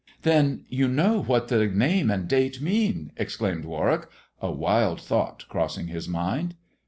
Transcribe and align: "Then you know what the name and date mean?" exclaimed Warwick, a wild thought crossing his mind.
"Then 0.23 0.65
you 0.67 0.87
know 0.87 1.21
what 1.21 1.49
the 1.49 1.67
name 1.67 2.09
and 2.09 2.27
date 2.27 2.59
mean?" 2.59 3.11
exclaimed 3.17 3.65
Warwick, 3.65 4.07
a 4.41 4.51
wild 4.51 4.99
thought 4.99 5.45
crossing 5.47 5.89
his 5.89 6.07
mind. 6.09 6.55